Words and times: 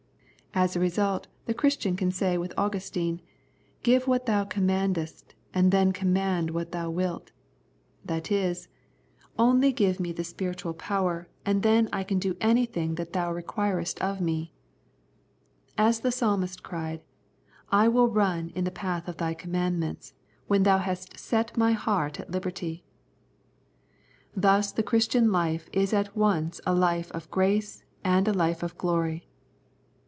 '^^ 0.51 0.53
As 0.63 0.75
a 0.75 0.81
result, 0.81 1.27
the 1.45 1.53
Christian 1.53 1.95
can 1.95 2.11
say 2.11 2.37
with 2.37 2.53
Augustine:" 2.57 3.21
Give 3.83 4.05
what 4.05 4.25
Thou 4.25 4.43
commandest 4.43 5.33
and 5.53 5.71
then 5.71 5.93
command 5.93 6.49
what 6.49 6.73
Thou 6.73 6.89
wilt." 6.89 7.31
That 8.03 8.29
is:" 8.29 8.67
Only 9.39 9.71
give 9.71 9.97
me 9.97 10.11
the 10.11 10.25
spiritual 10.25 10.73
power, 10.73 11.29
and 11.45 11.63
36 11.63 11.63
Approbation 11.63 11.63
and 11.63 11.63
Blessing 11.63 11.85
then 11.85 11.99
I 12.01 12.03
can 12.03 12.19
do 12.19 12.37
anything 12.41 12.95
that 12.95 13.13
Thou 13.13 13.31
requirest 13.31 14.01
of 14.01 14.19
me." 14.19 14.51
As 15.77 16.01
the 16.01 16.11
Psalmist 16.11 16.63
cried:" 16.63 17.01
I 17.71 17.87
will 17.87 18.09
run 18.09 18.49
in 18.53 18.65
the 18.65 18.71
path 18.71 19.07
of 19.07 19.15
Thy 19.15 19.33
commandments, 19.33 20.13
when 20.47 20.63
Thou 20.63 20.79
hast 20.79 21.17
set 21.17 21.55
my 21.55 21.71
heart 21.71 22.19
at 22.19 22.29
liberty." 22.29 22.83
Thus 24.35 24.73
the 24.73 24.83
Christian 24.83 25.31
life 25.31 25.69
is 25.71 25.93
at 25.93 26.13
once 26.13 26.59
a 26.65 26.75
life 26.75 27.09
of 27.13 27.31
Grace 27.31 27.85
and 28.03 28.27
a 28.27 28.33
life 28.33 28.61
of 28.63 28.77
Glory. 28.77 29.29